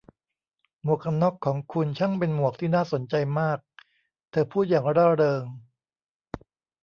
[0.83, 3.59] หมวกกันน็อคของคุณช่างเป็นหมวกที่น่าสนใจมาก'
[4.31, 5.43] เธอพูดอย่างร่าเริง